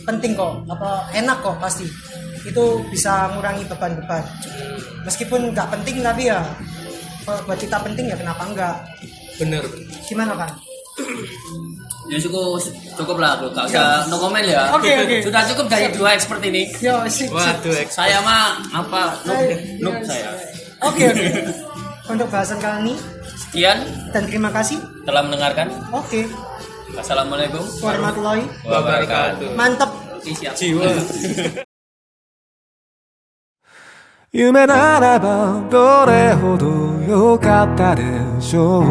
[0.09, 1.85] penting kok apa enak kok pasti
[2.45, 4.25] itu bisa mengurangi beban-beban
[5.03, 6.41] meskipun nggak penting tapi ya
[7.25, 8.77] kalau buat kita penting ya kenapa enggak
[9.35, 9.65] Bener.
[10.07, 10.51] gimana kan
[12.05, 12.61] Ya cukup
[13.01, 14.69] cukup lah bro, gak usah no comment ya.
[14.77, 15.25] Oke, oke.
[15.25, 16.69] Sudah cukup dari dua expert ini.
[16.77, 17.33] yo sip, sip.
[17.33, 17.97] Waduh, eks.
[17.97, 19.17] Saya mah apa?
[19.25, 19.49] Noob,
[19.81, 20.29] noob ya, saya.
[20.85, 21.25] Oke oke.
[22.13, 22.95] Untuk bahasan kali ini
[23.41, 24.77] Sekian dan terima kasih.
[25.09, 25.73] telah mendengarkan.
[25.97, 26.29] Oke.
[26.95, 29.57] Assalamualaikum Warahmatullahi Wabarakatuh.
[29.57, 29.91] mantap.
[30.21, 30.53] Siap.
[30.53, 30.85] Jiwa.
[34.37, 36.67] 夢ならばどれほど
[37.09, 38.03] 良かったで
[38.41, 38.85] しょう。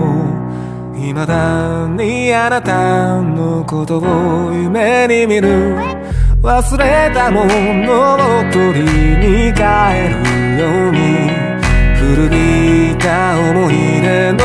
[0.95, 5.75] 未だにあなたのことを夢に見る。
[6.41, 8.17] 忘れたものを
[8.53, 9.63] 取りに帰
[10.08, 10.13] る
[10.62, 11.29] ように。
[11.99, 14.39] 古びた思い出の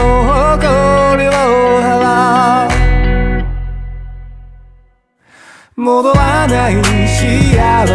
[0.51, 1.31] 誇りを
[1.81, 2.69] 払う。
[5.77, 7.95] 戻らない幸せ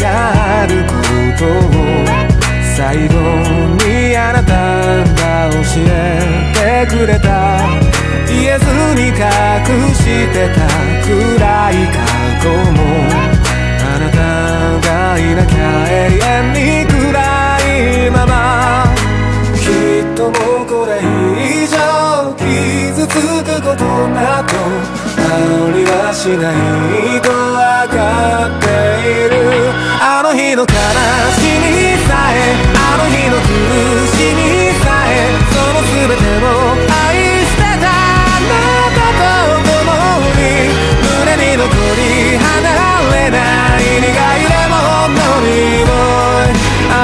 [0.00, 0.90] があるこ
[1.38, 1.46] と
[2.08, 2.11] を。
[2.82, 3.14] 最後
[3.86, 4.50] にあなた
[5.14, 7.62] が教えてくれた
[8.26, 8.66] 言えず
[8.98, 9.14] に隠
[9.94, 10.66] してた
[11.06, 12.02] 暗い過
[12.42, 12.82] 去も
[13.78, 14.18] あなた
[14.82, 15.56] がいなきゃ
[15.88, 17.22] 永遠に暗
[18.08, 18.32] いまま。
[19.54, 19.70] き
[20.02, 20.90] っともうこれ
[21.38, 21.78] 以上
[22.34, 24.48] 傷女となど
[25.14, 25.22] 香
[25.70, 28.66] りはしないとわかって
[29.08, 29.32] いる。
[30.00, 30.66] あの日の悲
[36.12, 36.48] 全てを
[37.08, 38.52] 愛してたあな
[38.92, 39.24] たと
[39.64, 39.80] 共
[40.36, 40.40] に
[41.00, 41.64] 胸に残
[41.96, 42.44] り離
[43.14, 43.36] れな
[43.78, 44.76] い苦いレモ
[45.08, 46.52] ンの匂い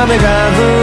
[0.03, 0.78] 雨が降る